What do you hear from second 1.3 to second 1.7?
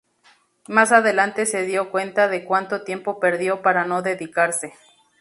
se